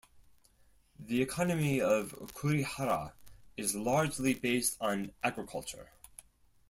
The 0.97 1.21
economy 1.21 1.79
of 1.79 2.15
Kurihara 2.33 3.11
is 3.55 3.75
largely 3.75 4.33
based 4.33 4.75
on 4.81 5.11
agriculture. 5.23 5.91